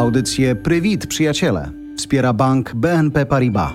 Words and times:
Audycję 0.00 0.54
Prywit, 0.54 1.06
przyjaciele. 1.06 1.70
Wspiera 1.96 2.32
bank 2.32 2.74
BNP 2.74 3.26
Paribas. 3.26 3.72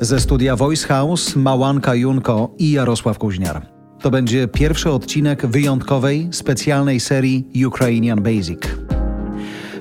Ze 0.00 0.20
studia 0.20 0.56
Voice 0.56 0.86
House 0.86 1.36
Małanka 1.36 1.94
Junko 1.94 2.54
i 2.58 2.70
Jarosław 2.70 3.18
Kuźniar. 3.18 3.66
To 4.00 4.10
będzie 4.10 4.48
pierwszy 4.48 4.90
odcinek 4.90 5.46
wyjątkowej, 5.46 6.28
specjalnej 6.30 7.00
serii 7.00 7.66
Ukrainian 7.66 8.22
Basic. 8.22 8.60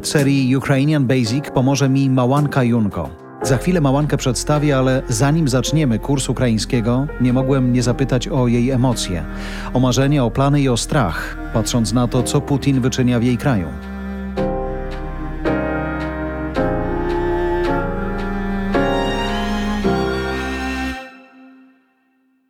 W 0.01 0.07
serii 0.07 0.55
Ukrainian 0.55 1.07
Basic 1.07 1.51
pomoże 1.53 1.89
mi 1.89 2.09
Małanka 2.09 2.63
Junko. 2.63 3.26
Za 3.47 3.57
chwilę 3.57 3.81
Małankę 3.81 4.17
przedstawię, 4.17 4.77
ale 4.77 5.01
zanim 5.09 5.47
zaczniemy 5.47 5.99
kurs 5.99 6.29
ukraińskiego, 6.29 7.07
nie 7.21 7.33
mogłem 7.33 7.73
nie 7.73 7.83
zapytać 7.83 8.27
o 8.27 8.47
jej 8.47 8.71
emocje, 8.71 9.25
o 9.73 9.79
marzenia, 9.79 10.25
o 10.25 10.31
plany 10.31 10.61
i 10.61 10.69
o 10.69 10.77
strach, 10.77 11.37
patrząc 11.53 11.93
na 11.93 12.07
to, 12.07 12.23
co 12.23 12.41
Putin 12.41 12.81
wyczynia 12.81 13.19
w 13.19 13.23
jej 13.23 13.37
kraju. 13.37 13.67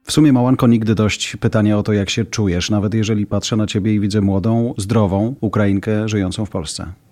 W 0.03 0.11
sumie, 0.11 0.33
Małanko, 0.33 0.67
nigdy 0.67 0.95
dość 0.95 1.35
pytania 1.35 1.77
o 1.77 1.83
to, 1.83 1.93
jak 1.93 2.09
się 2.09 2.25
czujesz, 2.25 2.69
nawet 2.69 2.93
jeżeli 2.93 3.25
patrzę 3.25 3.55
na 3.55 3.67
ciebie 3.67 3.93
i 3.93 3.99
widzę 3.99 4.21
młodą, 4.21 4.73
zdrową 4.77 5.35
Ukrainkę 5.41 6.09
żyjącą 6.09 6.45
w 6.45 6.49
Polsce. 6.49 7.06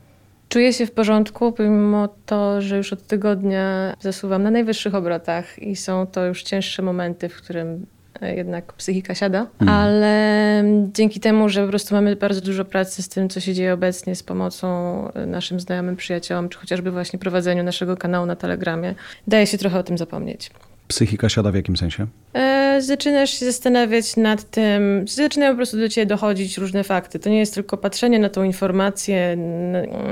Czuję 0.56 0.74
się 0.74 0.86
w 0.86 0.92
porządku, 0.92 1.52
pomimo 1.52 2.10
to, 2.26 2.62
że 2.62 2.78
już 2.78 2.94
od 2.94 3.08
tygodnia 3.08 3.94
zasuwam 4.00 4.44
na 4.44 4.52
najwyższych 4.52 4.96
obrotach 4.96 5.60
i 5.60 5.76
są 5.76 6.08
to 6.08 6.26
już 6.26 6.44
cięższe 6.44 6.82
momenty, 6.82 7.30
w 7.30 7.36
którym 7.36 7.86
e, 8.22 8.36
jednak 8.36 8.74
psychika 8.74 9.16
siada, 9.16 9.48
mm. 9.60 9.74
ale 9.74 10.64
dzięki 10.94 11.20
temu, 11.20 11.50
że 11.50 11.64
po 11.64 11.70
prostu 11.70 11.96
mamy 11.96 12.16
bardzo 12.16 12.42
dużo 12.42 12.66
pracy 12.66 13.04
z 13.04 13.10
tym, 13.10 13.30
co 13.30 13.40
się 13.40 13.54
dzieje 13.54 13.74
obecnie, 13.74 14.16
z 14.16 14.24
pomocą 14.24 14.68
e, 15.14 15.26
naszym 15.26 15.60
znajomym, 15.60 15.96
przyjaciołom, 15.96 16.50
czy 16.50 16.58
chociażby 16.58 16.92
właśnie 16.92 17.20
prowadzeniu 17.20 17.64
naszego 17.64 17.98
kanału 17.98 18.26
na 18.26 18.36
Telegramie, 18.36 18.96
daje 19.28 19.48
się 19.48 19.58
trochę 19.58 19.80
o 19.80 19.84
tym 19.84 19.98
zapomnieć. 19.98 20.52
Psychika 20.88 21.30
siada 21.30 21.52
w 21.52 21.56
jakim 21.56 21.78
sensie? 21.78 22.08
E, 22.34 22.65
zaczynasz 22.82 23.30
się 23.30 23.46
zastanawiać 23.46 24.18
nad 24.18 24.50
tym, 24.50 25.06
zaczynają 25.08 25.52
po 25.52 25.58
prostu 25.58 25.78
do 25.78 25.90
ciebie 25.90 26.06
dochodzić 26.06 26.58
różne 26.58 26.84
fakty. 26.84 27.20
To 27.20 27.30
nie 27.30 27.40
jest 27.40 27.54
tylko 27.54 27.78
patrzenie 27.78 28.20
na 28.20 28.30
tą 28.30 28.44
informację, 28.44 29.38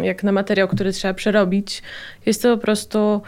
jak 0.02 0.24
na 0.24 0.32
materiał, 0.32 0.68
który 0.68 0.92
trzeba 0.92 1.14
przerobić. 1.14 1.82
Jest 2.26 2.42
to 2.42 2.58
po 2.58 2.62
prostu 2.62 3.22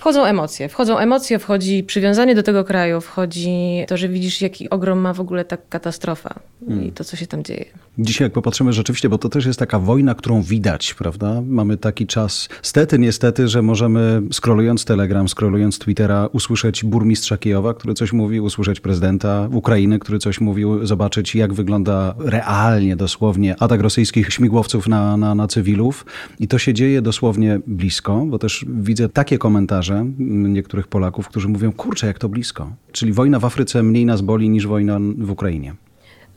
Wchodzą 0.00 0.24
emocje. 0.24 0.68
Wchodzą 0.68 0.98
emocje, 0.98 1.38
wchodzi 1.38 1.84
przywiązanie 1.84 2.34
do 2.34 2.42
tego 2.42 2.64
kraju, 2.64 3.00
wchodzi 3.00 3.84
to, 3.88 3.96
że 3.96 4.08
widzisz, 4.08 4.40
jaki 4.40 4.70
ogrom 4.70 4.98
ma 4.98 5.14
w 5.14 5.20
ogóle 5.20 5.44
ta 5.44 5.56
katastrofa 5.56 6.34
hmm. 6.66 6.84
i 6.86 6.92
to, 6.92 7.04
co 7.04 7.16
się 7.16 7.26
tam 7.26 7.44
dzieje. 7.44 7.64
Dzisiaj, 7.98 8.26
jak 8.26 8.32
popatrzymy 8.32 8.72
rzeczywiście, 8.72 9.08
bo 9.08 9.18
to 9.18 9.28
też 9.28 9.46
jest 9.46 9.58
taka 9.58 9.78
wojna, 9.78 10.14
którą 10.14 10.42
widać, 10.42 10.94
prawda? 10.94 11.42
Mamy 11.46 11.76
taki 11.76 12.06
czas, 12.06 12.48
stety, 12.62 12.98
niestety, 12.98 13.48
że 13.48 13.62
możemy 13.62 14.22
scrollując 14.32 14.84
Telegram, 14.84 15.28
scrollując 15.28 15.78
Twittera, 15.78 16.28
usłyszeć 16.32 16.84
burmistrza 16.84 17.36
Kijowa, 17.36 17.74
który 17.74 17.94
coś 17.94 18.12
mówi, 18.12 18.40
usłyszeć 18.40 18.80
prezydenta 18.80 19.48
Ukrainy, 19.52 19.98
który 19.98 20.18
coś 20.18 20.40
mówił, 20.40 20.86
zobaczyć, 20.86 21.34
jak 21.34 21.52
wygląda 21.54 22.14
realnie, 22.18 22.96
dosłownie 22.96 23.56
atak 23.62 23.80
rosyjskich 23.80 24.32
śmigłowców 24.32 24.88
na, 24.88 25.16
na, 25.16 25.34
na 25.34 25.48
cywilów. 25.48 26.06
I 26.38 26.48
to 26.48 26.58
się 26.58 26.74
dzieje 26.74 27.02
dosłownie 27.02 27.60
blisko, 27.66 28.24
bo 28.26 28.38
też 28.38 28.64
widzę 28.68 29.08
takie 29.08 29.38
komentarze, 29.38 29.89
niektórych 30.18 30.88
Polaków, 30.88 31.28
którzy 31.28 31.48
mówią, 31.48 31.72
kurczę, 31.72 32.06
jak 32.06 32.18
to 32.18 32.28
blisko. 32.28 32.72
Czyli 32.92 33.12
wojna 33.12 33.38
w 33.38 33.44
Afryce 33.44 33.82
mniej 33.82 34.06
nas 34.06 34.20
boli 34.20 34.48
niż 34.48 34.66
wojna 34.66 34.98
w 35.18 35.30
Ukrainie. 35.30 35.74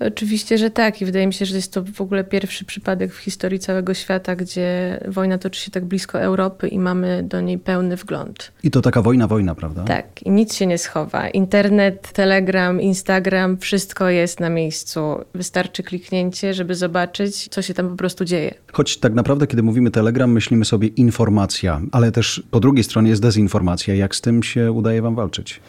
Oczywiście, 0.07 0.57
że 0.57 0.69
tak 0.69 1.01
i 1.01 1.05
wydaje 1.05 1.27
mi 1.27 1.33
się, 1.33 1.45
że 1.45 1.55
jest 1.55 1.73
to 1.73 1.83
w 1.83 2.01
ogóle 2.01 2.23
pierwszy 2.23 2.65
przypadek 2.65 3.13
w 3.13 3.17
historii 3.17 3.59
całego 3.59 3.93
świata, 3.93 4.35
gdzie 4.35 4.99
wojna 5.07 5.37
toczy 5.37 5.61
się 5.61 5.71
tak 5.71 5.85
blisko 5.85 6.21
Europy 6.21 6.67
i 6.67 6.79
mamy 6.79 7.23
do 7.23 7.41
niej 7.41 7.59
pełny 7.59 7.95
wgląd. 7.95 8.51
I 8.63 8.71
to 8.71 8.81
taka 8.81 9.01
wojna, 9.01 9.27
wojna, 9.27 9.55
prawda? 9.55 9.83
Tak, 9.83 10.23
i 10.23 10.31
nic 10.31 10.53
się 10.53 10.67
nie 10.67 10.77
schowa. 10.77 11.29
Internet, 11.29 12.11
Telegram, 12.11 12.81
Instagram, 12.81 13.57
wszystko 13.57 14.09
jest 14.09 14.39
na 14.39 14.49
miejscu. 14.49 14.99
Wystarczy 15.35 15.83
kliknięcie, 15.83 16.53
żeby 16.53 16.75
zobaczyć, 16.75 17.47
co 17.47 17.61
się 17.61 17.73
tam 17.73 17.89
po 17.89 17.95
prostu 17.95 18.25
dzieje. 18.25 18.53
Choć 18.71 18.97
tak 18.97 19.13
naprawdę, 19.13 19.47
kiedy 19.47 19.63
mówimy 19.63 19.91
Telegram, 19.91 20.31
myślimy 20.31 20.65
sobie 20.65 20.87
informacja, 20.87 21.81
ale 21.91 22.11
też 22.11 22.43
po 22.51 22.59
drugiej 22.59 22.83
stronie 22.83 23.09
jest 23.09 23.21
dezinformacja. 23.21 23.95
Jak 23.95 24.15
z 24.15 24.21
tym 24.21 24.43
się 24.43 24.71
udaje 24.71 25.01
wam 25.01 25.15
walczyć? 25.15 25.59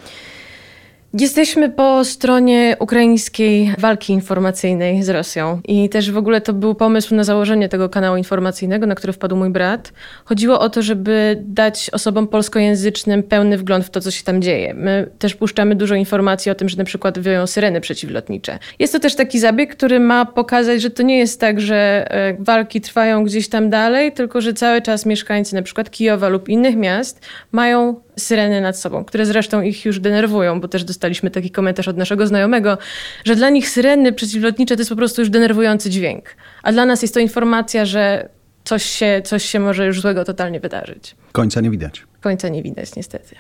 Jesteśmy 1.19 1.71
po 1.71 2.05
stronie 2.05 2.77
ukraińskiej 2.81 3.75
walki 3.79 4.13
informacyjnej 4.13 5.03
z 5.03 5.09
Rosją 5.09 5.61
i 5.65 5.89
też 5.89 6.11
w 6.11 6.17
ogóle 6.17 6.41
to 6.41 6.53
był 6.53 6.75
pomysł 6.75 7.15
na 7.15 7.25
założenie 7.25 7.69
tego 7.69 7.89
kanału 7.89 8.17
informacyjnego, 8.17 8.87
na 8.87 8.95
który 8.95 9.13
wpadł 9.13 9.37
mój 9.37 9.51
brat. 9.51 9.93
Chodziło 10.25 10.61
o 10.61 10.71
to, 10.71 10.83
żeby 10.83 11.43
dać 11.47 11.91
osobom 11.91 12.29
polskojęzycznym 12.29 13.23
pełny 13.23 13.59
wgląd 13.59 13.85
w 13.85 13.91
to, 13.91 14.01
co 14.01 14.11
się 14.11 14.25
tam 14.25 14.43
dzieje. 14.43 14.75
My 14.75 15.11
też 15.19 15.35
puszczamy 15.35 15.75
dużo 15.75 15.95
informacji 15.95 16.51
o 16.51 16.55
tym, 16.55 16.69
że 16.69 16.77
na 16.77 16.85
przykład 16.85 17.19
wioją 17.19 17.47
syreny 17.47 17.81
przeciwlotnicze. 17.81 18.59
Jest 18.79 18.93
to 18.93 19.01
też 19.01 19.15
taki 19.15 19.39
zabieg, 19.39 19.77
który 19.77 20.01
ma 20.01 20.25
pokazać, 20.25 20.83
że 20.83 20.91
to 20.91 21.03
nie 21.03 21.19
jest 21.19 21.41
tak, 21.41 21.61
że 21.61 22.07
e, 22.11 22.37
walki 22.39 22.81
trwają 22.81 23.25
gdzieś 23.25 23.49
tam 23.49 23.71
dalej, 23.71 24.13
tylko 24.13 24.41
że 24.41 24.55
cały 24.55 24.83
czas 24.83 25.07
mieszkańcy 25.07 25.55
na 25.55 25.63
przykład 25.63 25.91
Kijowa 25.91 26.29
lub 26.29 26.49
innych 26.49 26.77
miast 26.77 27.21
mają 27.53 28.04
syreny 28.17 28.61
nad 28.61 28.79
sobą, 28.79 29.05
które 29.05 29.27
zresztą 29.27 29.63
ich 29.63 29.85
już 29.85 30.01
denerwują, 30.01 30.61
bo 30.61 30.69
też 30.69 30.85
dostaliśmy 30.85 31.31
taki 31.31 31.51
komentarz 31.51 31.89
od 31.89 31.97
naszego 31.97 32.27
znajomego, 32.27 32.79
że 33.25 33.37
dla 33.37 33.51
nich 33.51 33.69
syreny 33.69 34.13
przeciwlotnicze 34.13 34.77
to 34.77 34.81
jest 34.81 34.91
po 34.91 34.97
prostu 34.97 35.21
już 35.21 35.31
denerwujący 35.31 35.91
dźwięk. 35.91 36.37
A 36.63 36.73
dla 36.73 36.87
nas 36.87 37.03
jest 37.03 37.15
to 37.15 37.21
informacja, 37.21 37.85
że 37.85 38.29
coś 38.65 38.85
się, 38.85 39.23
coś 39.25 39.45
się 39.45 39.61
może 39.61 39.87
już 39.87 40.01
złego 40.01 40.25
totalnie 40.25 40.61
wydarzyć. 40.61 41.17
Końca 41.33 41.61
nie 41.61 41.71
widać. 41.71 42.03
Końca 42.21 42.49
nie 42.49 42.63
widać, 42.63 42.97
niestety. 42.97 43.37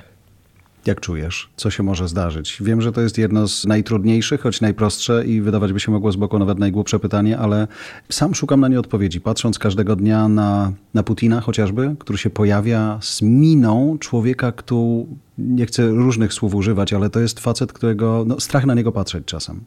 Jak 0.87 1.01
czujesz? 1.01 1.51
Co 1.57 1.71
się 1.71 1.83
może 1.83 2.09
zdarzyć? 2.09 2.57
Wiem, 2.61 2.81
że 2.81 2.93
to 2.93 3.01
jest 3.01 3.19
jedno 3.19 3.49
z 3.49 3.67
najtrudniejszych, 3.67 4.41
choć 4.41 4.61
najprostsze 4.61 5.25
i 5.27 5.41
wydawać 5.41 5.73
by 5.73 5.81
się 5.81 5.93
mogło 5.93 6.13
z 6.13 6.17
boku 6.17 6.39
nawet 6.39 6.59
najgłupsze 6.59 6.99
pytanie, 6.99 7.39
ale 7.39 7.69
sam 8.11 8.35
szukam 8.35 8.61
na 8.61 8.69
nie 8.69 8.81
odpowiedzi, 8.81 9.21
patrząc 9.21 9.59
każdego 9.59 9.97
dnia 9.97 10.29
na, 10.29 10.73
na 10.95 11.03
Putina 11.03 11.41
chociażby, 11.41 11.97
który 11.99 12.19
się 12.19 12.31
pojawia 12.31 12.99
z 13.03 13.23
miną 13.23 13.97
człowieka, 14.01 14.53
który, 14.53 15.07
nie 15.39 15.67
chcę 15.67 15.89
różnych 15.89 16.33
słów 16.33 16.55
używać, 16.55 16.93
ale 16.93 17.11
to 17.11 17.21
jest 17.21 17.41
facet, 17.41 17.73
którego 17.73 18.25
no, 18.27 18.41
strach 18.41 18.67
na 18.67 18.75
niego 18.75 18.93
patrzeć 18.93 19.25
czasem. 19.25 19.61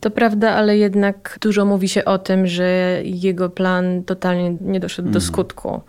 To 0.00 0.10
prawda, 0.10 0.50
ale 0.50 0.78
jednak 0.78 1.38
dużo 1.40 1.64
mówi 1.64 1.88
się 1.88 2.04
o 2.04 2.18
tym, 2.18 2.46
że 2.46 3.00
jego 3.04 3.50
plan 3.50 4.02
totalnie 4.02 4.56
nie 4.60 4.80
doszedł 4.80 5.08
do 5.08 5.18
mhm. 5.18 5.24
skutku 5.24 5.80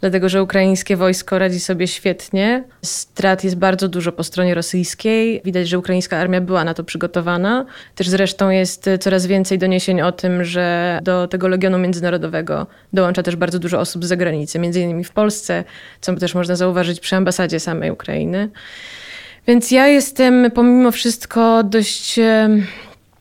dlatego 0.00 0.28
że 0.28 0.42
ukraińskie 0.42 0.96
wojsko 0.96 1.38
radzi 1.38 1.60
sobie 1.60 1.88
świetnie. 1.88 2.64
Strat 2.82 3.44
jest 3.44 3.56
bardzo 3.56 3.88
dużo 3.88 4.12
po 4.12 4.24
stronie 4.24 4.54
rosyjskiej. 4.54 5.40
Widać, 5.44 5.68
że 5.68 5.78
ukraińska 5.78 6.18
armia 6.18 6.40
była 6.40 6.64
na 6.64 6.74
to 6.74 6.84
przygotowana. 6.84 7.66
Też 7.94 8.08
zresztą 8.08 8.50
jest 8.50 8.90
coraz 9.00 9.26
więcej 9.26 9.58
doniesień 9.58 10.00
o 10.00 10.12
tym, 10.12 10.44
że 10.44 10.98
do 11.02 11.28
tego 11.28 11.48
Legionu 11.48 11.78
Międzynarodowego 11.78 12.66
dołącza 12.92 13.22
też 13.22 13.36
bardzo 13.36 13.58
dużo 13.58 13.80
osób 13.80 14.04
z 14.04 14.08
zagranicy, 14.08 14.58
między 14.58 14.80
innymi 14.80 15.04
w 15.04 15.12
Polsce, 15.12 15.64
co 16.00 16.16
też 16.16 16.34
można 16.34 16.56
zauważyć 16.56 17.00
przy 17.00 17.16
ambasadzie 17.16 17.60
samej 17.60 17.90
Ukrainy. 17.90 18.48
Więc 19.46 19.70
ja 19.70 19.86
jestem 19.86 20.50
pomimo 20.54 20.90
wszystko 20.90 21.64
dość. 21.64 22.20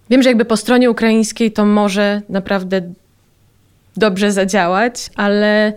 Wiem, 0.10 0.24
że 0.24 0.30
jakby 0.30 0.46
po 0.46 0.58
stronie 0.58 0.92
ukraińskiej 0.92 1.52
to 1.52 1.66
może 1.66 2.22
naprawdę 2.30 2.82
dobrze 3.98 4.32
zadziałać, 4.32 5.10
ale 5.16 5.74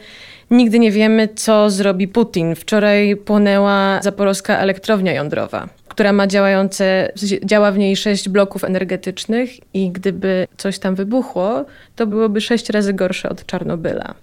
Nigdy 0.52 0.78
nie 0.78 0.92
wiemy, 0.92 1.28
co 1.34 1.70
zrobi 1.70 2.08
Putin. 2.08 2.54
Wczoraj 2.54 3.16
płonęła 3.16 4.02
zaporowska 4.02 4.58
elektrownia 4.58 5.12
jądrowa, 5.12 5.68
która 5.88 6.12
ma 6.12 6.26
działające, 6.26 7.12
działa 7.44 7.72
w 7.72 7.78
niej 7.78 7.96
sześć 7.96 8.28
bloków 8.28 8.64
energetycznych 8.64 9.50
i 9.74 9.90
gdyby 9.90 10.46
coś 10.56 10.78
tam 10.78 10.94
wybuchło, 10.94 11.64
to 11.96 12.06
byłoby 12.06 12.40
sześć 12.40 12.70
razy 12.70 12.94
gorsze 12.94 13.28
od 13.28 13.46
Czarnobyla. 13.46 14.14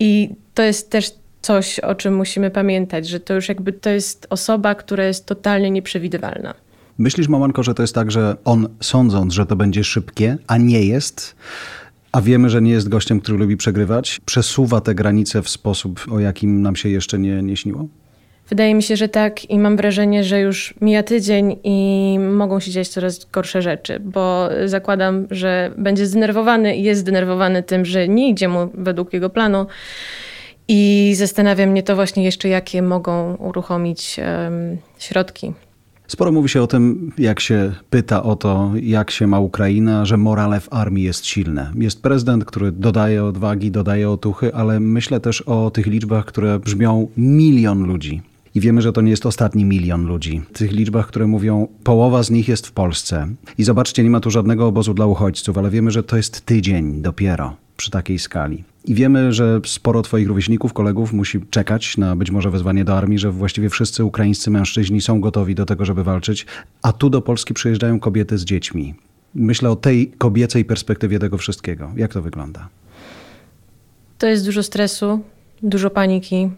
I 0.00 0.30
to 0.54 0.62
jest 0.62 0.90
też 0.90 1.12
coś, 1.42 1.80
o 1.80 1.94
czym 1.94 2.16
musimy 2.16 2.50
pamiętać, 2.50 3.08
że 3.08 3.20
to 3.20 3.34
już 3.34 3.48
jakby 3.48 3.72
to 3.72 3.90
jest 3.90 4.26
osoba, 4.30 4.74
która 4.74 5.04
jest 5.04 5.26
totalnie 5.26 5.70
nieprzewidywalna. 5.70 6.54
Myślisz, 6.98 7.28
Mamanko, 7.28 7.62
że 7.62 7.74
to 7.74 7.82
jest 7.82 7.94
tak, 7.94 8.10
że 8.10 8.36
on 8.44 8.68
sądząc, 8.80 9.32
że 9.32 9.46
to 9.46 9.56
będzie 9.56 9.84
szybkie, 9.84 10.36
a 10.46 10.56
nie 10.56 10.84
jest, 10.84 11.36
a 12.12 12.20
wiemy, 12.20 12.50
że 12.50 12.62
nie 12.62 12.70
jest 12.70 12.88
gościem, 12.88 13.20
który 13.20 13.38
lubi 13.38 13.56
przegrywać, 13.56 14.20
przesuwa 14.24 14.80
te 14.80 14.94
granice 14.94 15.42
w 15.42 15.48
sposób, 15.48 16.00
o 16.10 16.20
jakim 16.20 16.62
nam 16.62 16.76
się 16.76 16.88
jeszcze 16.88 17.18
nie, 17.18 17.42
nie 17.42 17.56
śniło? 17.56 17.86
Wydaje 18.48 18.74
mi 18.74 18.82
się, 18.82 18.96
że 18.96 19.08
tak 19.08 19.50
i 19.50 19.58
mam 19.58 19.76
wrażenie, 19.76 20.24
że 20.24 20.40
już 20.40 20.74
mija 20.80 21.02
tydzień 21.02 21.56
i 21.64 22.18
mogą 22.32 22.60
się 22.60 22.70
dziać 22.70 22.88
coraz 22.88 23.26
gorsze 23.32 23.62
rzeczy, 23.62 24.00
bo 24.00 24.48
zakładam, 24.64 25.26
że 25.30 25.72
będzie 25.78 26.06
zdenerwowany 26.06 26.76
i 26.76 26.82
jest 26.82 27.00
zdenerwowany 27.00 27.62
tym, 27.62 27.84
że 27.84 28.08
nie 28.08 28.28
idzie 28.28 28.48
mu 28.48 28.68
według 28.74 29.12
jego 29.12 29.30
planu. 29.30 29.66
I 30.68 31.12
zastanawia 31.16 31.66
mnie 31.66 31.82
to 31.82 31.94
właśnie 31.94 32.24
jeszcze, 32.24 32.48
jakie 32.48 32.82
mogą 32.82 33.34
uruchomić 33.34 34.20
um, 34.20 34.76
środki 34.98 35.52
Sporo 36.12 36.32
mówi 36.32 36.48
się 36.48 36.62
o 36.62 36.66
tym, 36.66 37.12
jak 37.18 37.40
się 37.40 37.72
pyta 37.90 38.22
o 38.22 38.36
to, 38.36 38.72
jak 38.82 39.10
się 39.10 39.26
ma 39.26 39.40
Ukraina, 39.40 40.04
że 40.04 40.16
morale 40.16 40.60
w 40.60 40.72
armii 40.72 41.04
jest 41.04 41.26
silne. 41.26 41.72
Jest 41.74 42.02
prezydent, 42.02 42.44
który 42.44 42.72
dodaje 42.72 43.24
odwagi, 43.24 43.70
dodaje 43.70 44.10
otuchy, 44.10 44.54
ale 44.54 44.80
myślę 44.80 45.20
też 45.20 45.40
o 45.40 45.70
tych 45.70 45.86
liczbach, 45.86 46.24
które 46.24 46.58
brzmią 46.58 47.08
milion 47.16 47.84
ludzi. 47.84 48.22
I 48.54 48.60
wiemy, 48.60 48.82
że 48.82 48.92
to 48.92 49.00
nie 49.00 49.10
jest 49.10 49.26
ostatni 49.26 49.64
milion 49.64 50.06
ludzi. 50.06 50.42
W 50.52 50.58
tych 50.58 50.72
liczbach, 50.72 51.06
które 51.06 51.26
mówią, 51.26 51.68
połowa 51.84 52.22
z 52.22 52.30
nich 52.30 52.48
jest 52.48 52.66
w 52.66 52.72
Polsce. 52.72 53.28
I 53.58 53.64
zobaczcie, 53.64 54.04
nie 54.04 54.10
ma 54.10 54.20
tu 54.20 54.30
żadnego 54.30 54.66
obozu 54.66 54.94
dla 54.94 55.06
uchodźców, 55.06 55.58
ale 55.58 55.70
wiemy, 55.70 55.90
że 55.90 56.02
to 56.02 56.16
jest 56.16 56.46
tydzień 56.46 57.02
dopiero 57.02 57.61
przy 57.76 57.90
takiej 57.90 58.18
skali. 58.18 58.64
I 58.84 58.94
wiemy, 58.94 59.32
że 59.32 59.60
sporo 59.66 60.02
Twoich 60.02 60.28
rówieśników, 60.28 60.72
kolegów 60.72 61.12
musi 61.12 61.40
czekać 61.50 61.96
na 61.96 62.16
być 62.16 62.30
może 62.30 62.50
wezwanie 62.50 62.84
do 62.84 62.98
armii, 62.98 63.18
że 63.18 63.30
właściwie 63.30 63.68
wszyscy 63.70 64.04
ukraińscy 64.04 64.50
mężczyźni 64.50 65.00
są 65.00 65.20
gotowi 65.20 65.54
do 65.54 65.66
tego, 65.66 65.84
żeby 65.84 66.04
walczyć, 66.04 66.46
a 66.82 66.92
tu 66.92 67.10
do 67.10 67.22
Polski 67.22 67.54
przyjeżdżają 67.54 68.00
kobiety 68.00 68.38
z 68.38 68.44
dziećmi. 68.44 68.94
Myślę 69.34 69.70
o 69.70 69.76
tej 69.76 70.12
kobiecej 70.18 70.64
perspektywie 70.64 71.18
tego 71.18 71.38
wszystkiego. 71.38 71.92
Jak 71.96 72.12
to 72.12 72.22
wygląda? 72.22 72.68
To 74.18 74.26
jest 74.26 74.44
dużo 74.44 74.62
stresu, 74.62 75.20
dużo 75.62 75.90
paniki. 75.90 76.50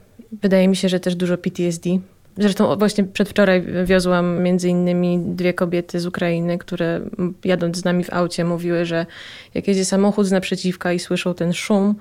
Wydaje 0.43 0.69
mi 0.69 0.77
się, 0.77 0.89
że 0.89 1.01
też 1.01 1.17
dużo 1.17 1.39
PTSD. 1.39 1.91
Zresztą 2.39 2.77
właśnie 2.77 3.05
przedwczoraj 3.05 3.65
wiozłam 3.85 4.43
między 4.43 4.69
innymi 4.69 5.19
dwie 5.27 5.55
kobiety 5.55 6.01
z 6.01 6.07
Ukrainy, 6.07 6.59
które 6.59 7.01
jadąc 7.45 7.77
z 7.77 7.85
nami 7.85 8.05
w 8.05 8.13
aucie 8.13 8.45
mówiły, 8.45 8.85
że 8.85 9.07
jak 9.55 9.69
jedzie 9.69 9.85
samochód 9.85 10.27
z 10.27 10.33
naprzeciwka 10.33 10.93
i 10.93 10.99
słyszą 10.99 11.35
ten 11.35 11.53
szum, 11.53 11.95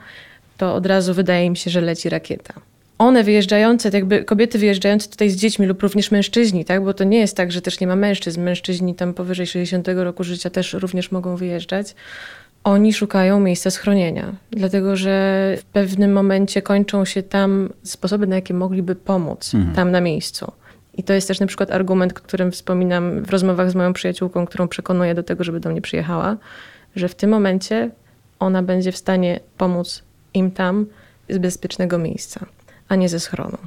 to 0.57 0.75
od 0.75 0.85
razu 0.85 1.13
wydaje 1.13 1.45
im 1.45 1.56
się, 1.56 1.71
że 1.71 1.81
leci 1.81 2.09
rakieta. 2.09 2.53
One 2.97 3.24
wyjeżdżające, 3.24 3.89
jakby 3.94 4.24
kobiety 4.24 4.59
wyjeżdżające 4.59 5.09
tutaj 5.09 5.30
z 5.30 5.35
dziećmi 5.35 5.65
lub 5.65 5.83
również 5.83 6.12
mężczyźni, 6.12 6.65
tak? 6.65 6.83
bo 6.83 6.94
to 6.94 7.03
nie 7.03 7.19
jest 7.19 7.38
tak, 7.38 7.51
że 7.51 7.62
też 7.62 7.80
nie 7.80 7.88
ma 7.88 7.95
mężczyzn. 7.95 8.41
Mężczyźni 8.41 8.95
tam 8.95 9.13
powyżej 9.13 9.47
60 9.47 9.88
roku 9.88 10.24
życia 10.24 10.50
też 10.50 10.74
również 10.74 11.12
mogą 11.12 11.35
wyjeżdżać 11.35 11.95
oni 12.63 12.94
szukają 12.94 13.39
miejsca 13.39 13.71
schronienia, 13.71 14.33
dlatego 14.51 14.95
że 14.95 15.56
w 15.60 15.65
pewnym 15.65 16.13
momencie 16.13 16.62
kończą 16.62 17.06
się 17.06 17.24
tam 17.24 17.69
sposoby, 17.83 18.27
na 18.27 18.36
jakie 18.36 18.54
mogliby 18.54 18.95
pomóc 18.95 19.54
mhm. 19.54 19.75
tam 19.75 19.92
na 19.92 20.01
miejscu. 20.01 20.51
I 20.94 21.04
to 21.04 21.13
jest 21.13 21.27
też 21.27 21.39
na 21.39 21.48
przykład 21.48 21.71
argument, 21.71 22.13
którym 22.13 22.51
wspominam 22.51 23.24
w 23.24 23.30
rozmowach 23.30 23.71
z 23.71 23.75
moją 23.75 23.94
przyjaciółką, 23.94 24.45
którą 24.45 24.68
przekonuję 24.68 25.15
do 25.15 25.24
tego, 25.24 25.44
żeby 25.44 25.60
do 25.60 25.69
mnie 25.69 25.81
przyjechała, 25.81 26.38
że 26.95 27.07
w 27.07 27.15
tym 27.15 27.30
momencie 27.30 27.92
ona 28.39 28.63
będzie 28.63 28.92
w 28.92 28.98
stanie 28.98 29.39
pomóc 29.57 30.04
im 30.33 30.51
tam 30.51 30.86
z 31.30 31.38
bezpiecznego 31.38 31.98
miejsca, 31.98 32.45
a 32.88 32.95
nie 32.95 33.09
ze 33.09 33.19
schronu. 33.19 33.57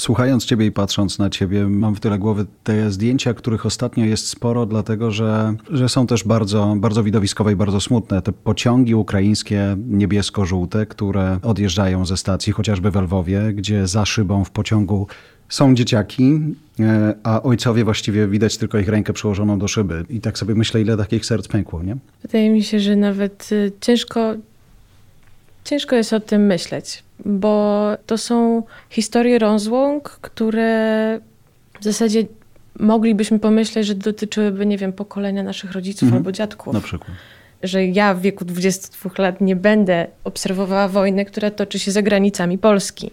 Słuchając 0.00 0.44
Ciebie 0.44 0.66
i 0.66 0.72
patrząc 0.72 1.18
na 1.18 1.30
Ciebie, 1.30 1.68
mam 1.68 1.94
w 1.94 2.00
tyle 2.00 2.18
głowy 2.18 2.46
te 2.64 2.90
zdjęcia, 2.90 3.34
których 3.34 3.66
ostatnio 3.66 4.04
jest 4.04 4.28
sporo, 4.28 4.66
dlatego 4.66 5.10
że, 5.10 5.54
że 5.70 5.88
są 5.88 6.06
też 6.06 6.24
bardzo, 6.24 6.74
bardzo 6.76 7.02
widowiskowe 7.04 7.52
i 7.52 7.56
bardzo 7.56 7.80
smutne. 7.80 8.22
Te 8.22 8.32
pociągi 8.32 8.94
ukraińskie 8.94 9.76
niebiesko-żółte, 9.88 10.86
które 10.86 11.38
odjeżdżają 11.42 12.06
ze 12.06 12.16
stacji, 12.16 12.52
chociażby 12.52 12.90
w 12.90 12.96
Lwowie, 12.96 13.52
gdzie 13.52 13.86
za 13.86 14.06
szybą 14.06 14.44
w 14.44 14.50
pociągu 14.50 15.06
są 15.48 15.74
dzieciaki, 15.74 16.40
e, 16.80 17.14
a 17.22 17.42
ojcowie 17.42 17.84
właściwie 17.84 18.28
widać 18.28 18.56
tylko 18.56 18.78
ich 18.78 18.88
rękę 18.88 19.12
przyłożoną 19.12 19.58
do 19.58 19.68
szyby. 19.68 20.04
I 20.10 20.20
tak 20.20 20.38
sobie 20.38 20.54
myślę, 20.54 20.80
ile 20.80 20.96
takich 20.96 21.26
serc 21.26 21.48
pękło, 21.48 21.82
nie? 21.82 21.96
Wydaje 22.22 22.50
mi 22.50 22.62
się, 22.62 22.80
że 22.80 22.96
nawet 22.96 23.48
y, 23.52 23.72
ciężko, 23.80 24.34
ciężko 25.64 25.96
jest 25.96 26.12
o 26.12 26.20
tym 26.20 26.46
myśleć 26.46 27.02
bo 27.24 27.86
to 28.06 28.18
są 28.18 28.62
historie 28.90 29.38
rozłąk, 29.38 30.08
które 30.08 31.20
w 31.80 31.84
zasadzie 31.84 32.24
moglibyśmy 32.78 33.38
pomyśleć, 33.38 33.86
że 33.86 33.94
dotyczyłyby, 33.94 34.66
nie 34.66 34.78
wiem, 34.78 34.92
pokolenia 34.92 35.42
naszych 35.42 35.72
rodziców 35.72 36.02
mhm. 36.02 36.16
albo 36.16 36.32
dziadków. 36.32 36.74
Na 36.74 36.80
przykład. 36.80 37.10
Że 37.62 37.86
ja 37.86 38.14
w 38.14 38.20
wieku 38.20 38.44
22 38.44 39.10
lat 39.22 39.40
nie 39.40 39.56
będę 39.56 40.06
obserwowała 40.24 40.88
wojny, 40.88 41.24
która 41.24 41.50
toczy 41.50 41.78
się 41.78 41.90
za 41.90 42.02
granicami 42.02 42.58
Polski. 42.58 43.10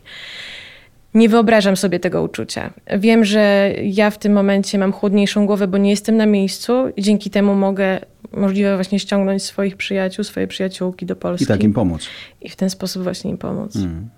Nie 1.13 1.29
wyobrażam 1.29 1.77
sobie 1.77 1.99
tego 1.99 2.23
uczucia. 2.23 2.73
Wiem, 2.97 3.25
że 3.25 3.73
ja 3.83 4.09
w 4.09 4.17
tym 4.17 4.33
momencie 4.33 4.77
mam 4.77 4.93
chłodniejszą 4.93 5.45
głowę, 5.45 5.67
bo 5.67 5.77
nie 5.77 5.89
jestem 5.89 6.17
na 6.17 6.25
miejscu 6.25 6.73
i 6.95 7.01
dzięki 7.01 7.29
temu 7.29 7.55
mogę 7.55 7.99
możliwe 8.31 8.75
właśnie 8.75 8.99
ściągnąć 8.99 9.43
swoich 9.43 9.77
przyjaciół, 9.77 10.23
swoje 10.23 10.47
przyjaciółki 10.47 11.05
do 11.05 11.15
Polski. 11.15 11.43
I 11.43 11.47
tak 11.47 11.63
im 11.63 11.73
pomóc. 11.73 12.09
I 12.41 12.49
w 12.49 12.55
ten 12.55 12.69
sposób 12.69 13.03
właśnie 13.03 13.31
im 13.31 13.37
pomóc. 13.37 13.75
Mm. 13.75 14.09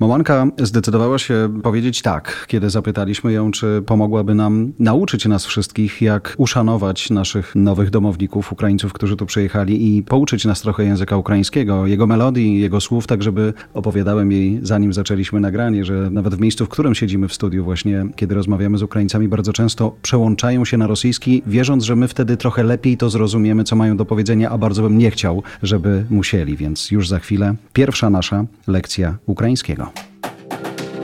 Momanka 0.00 0.46
zdecydowała 0.58 1.18
się 1.18 1.60
powiedzieć 1.62 2.02
tak, 2.02 2.44
kiedy 2.48 2.70
zapytaliśmy 2.70 3.32
ją, 3.32 3.50
czy 3.50 3.82
pomogłaby 3.86 4.34
nam 4.34 4.72
nauczyć 4.78 5.26
nas 5.26 5.46
wszystkich, 5.46 6.02
jak 6.02 6.34
uszanować 6.36 7.10
naszych 7.10 7.54
nowych 7.54 7.90
domowników, 7.90 8.52
Ukraińców, 8.52 8.92
którzy 8.92 9.16
tu 9.16 9.26
przyjechali 9.26 9.96
i 9.96 10.02
pouczyć 10.02 10.44
nas 10.44 10.60
trochę 10.60 10.84
języka 10.84 11.16
ukraińskiego, 11.16 11.86
jego 11.86 12.06
melodii, 12.06 12.60
jego 12.60 12.80
słów, 12.80 13.06
tak 13.06 13.22
żeby 13.22 13.52
opowiadałem 13.74 14.32
jej, 14.32 14.60
zanim 14.62 14.92
zaczęliśmy 14.92 15.40
nagranie, 15.40 15.84
że 15.84 16.10
nawet 16.10 16.34
w 16.34 16.40
miejscu, 16.40 16.66
w 16.66 16.68
którym 16.68 16.94
siedzimy 16.94 17.28
w 17.28 17.34
studiu 17.34 17.64
właśnie, 17.64 18.06
kiedy 18.16 18.34
rozmawiamy 18.34 18.78
z 18.78 18.82
Ukraińcami, 18.82 19.28
bardzo 19.28 19.52
często 19.52 19.96
przełączają 20.02 20.64
się 20.64 20.76
na 20.76 20.86
rosyjski, 20.86 21.42
wierząc, 21.46 21.84
że 21.84 21.96
my 21.96 22.08
wtedy 22.08 22.36
trochę 22.36 22.62
lepiej 22.62 22.96
to 22.96 23.10
zrozumiemy, 23.10 23.64
co 23.64 23.76
mają 23.76 23.96
do 23.96 24.04
powiedzenia, 24.04 24.50
a 24.50 24.58
bardzo 24.58 24.82
bym 24.82 24.98
nie 24.98 25.10
chciał, 25.10 25.42
żeby 25.62 26.04
musieli, 26.10 26.56
więc 26.56 26.90
już 26.90 27.08
za 27.08 27.18
chwilę 27.18 27.54
pierwsza 27.72 28.10
nasza 28.10 28.44
lekcja 28.66 29.18
ukraińskiego. 29.26 29.87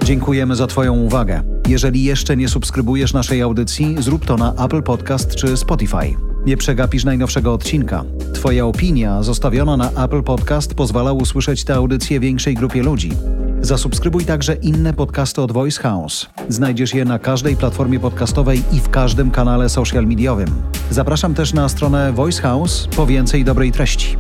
Dziękujemy 0.05 0.57
za 0.57 0.67
Twoją 0.67 0.95
uwagę. 0.95 1.43
Jeżeli 1.69 2.05
jeszcze 2.05 2.37
nie 2.37 2.49
subskrybujesz 2.49 3.13
naszej 3.13 3.43
audycji, 3.43 3.97
zrób 3.99 4.27
to 4.27 4.37
na 4.37 4.65
Apple 4.65 4.83
Podcast 4.83 5.35
czy 5.35 5.57
Spotify. 5.57 6.17
Nie 6.47 6.57
przegapisz 6.57 7.05
najnowszego 7.05 7.53
odcinka. 7.53 8.05
Twoja 8.35 8.67
opinia 8.67 9.23
zostawiona 9.23 9.77
na 9.77 9.91
Apple 10.05 10.23
Podcast 10.23 10.75
pozwala 10.75 11.13
usłyszeć 11.13 11.65
tę 11.65 11.75
audycję 11.75 12.21
większej 12.21 12.55
grupie 12.55 12.83
ludzi. 12.83 13.13
Zasubskrybuj 13.61 14.25
także 14.25 14.55
inne 14.55 14.95
podcasty 14.95 15.43
od 15.43 15.53
Voice 15.53 15.83
House. 15.83 16.27
Znajdziesz 16.49 16.95
je 16.95 17.05
na 17.05 17.19
każdej 17.19 17.57
platformie 17.57 18.01
podcastowej 18.01 18.63
i 18.73 18.81
w 18.81 18.89
każdym 18.89 19.31
kanale 19.31 19.69
social 19.69 20.07
mediowym. 20.07 20.49
Zapraszam 20.91 21.35
też 21.35 21.53
na 21.53 21.69
stronę 21.69 22.13
Voice 22.13 22.43
House 22.43 22.89
po 22.97 23.07
więcej 23.07 23.45
dobrej 23.45 23.73
treści. 23.73 24.17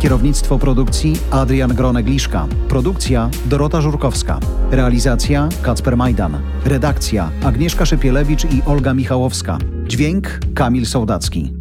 Kierownictwo 0.00 0.58
produkcji 0.58 1.16
Adrian 1.30 1.74
Gronegliszka. 1.74 2.46
Produkcja 2.68 3.30
Dorota 3.46 3.80
Żurkowska. 3.80 4.40
Realizacja 4.70 5.48
Kacper 5.62 5.96
Majdan. 5.96 6.38
Redakcja 6.64 7.30
Agnieszka 7.44 7.86
Szypielewicz 7.86 8.44
i 8.44 8.62
Olga 8.66 8.94
Michałowska. 8.94 9.58
Dźwięk 9.86 10.40
Kamil 10.54 10.86
Sołdacki. 10.86 11.59